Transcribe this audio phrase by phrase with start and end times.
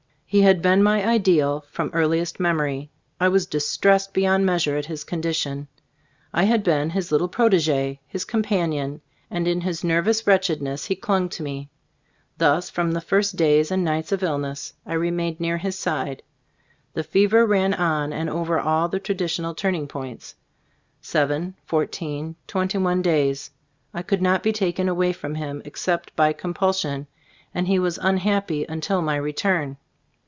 [0.33, 2.89] He had been my ideal from earliest memory.
[3.19, 5.67] I was dis tressed beyond measure at his condi tion.
[6.33, 11.27] I had been his little protegee, his companion, and in his nervous wretchedness he clung
[11.27, 11.69] to me.
[12.37, 16.23] Thus, from the first days and nights of ill ness, I remained near his side.
[16.93, 20.35] The fever ran on and over all the tradi tional turning points,
[21.01, 23.51] seven, fourteen, twenty one days.
[23.93, 27.07] I could not be taken away from him except by compulsion,
[27.53, 29.75] and he was unhappy until my return.